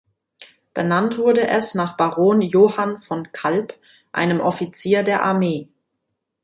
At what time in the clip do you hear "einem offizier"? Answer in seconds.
4.11-5.03